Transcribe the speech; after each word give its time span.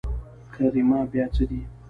کريمه 0.53 0.99
بيا 1.11 1.25
څه 1.35 1.43
دي. 1.49 1.61